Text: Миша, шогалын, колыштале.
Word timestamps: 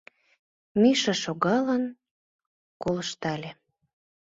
Миша, 0.81 1.13
шогалын, 1.23 1.83
колыштале. 2.81 3.51